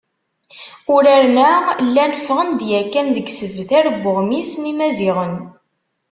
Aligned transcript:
Uraren-a 0.93 1.51
llan 1.85 2.13
ffɣen-d 2.19 2.61
yakan 2.71 3.07
deg 3.15 3.27
yisebtar 3.29 3.85
n 3.89 4.01
Uɣmis 4.09 4.51
n 4.57 4.63
Yimaziɣen. 4.69 5.35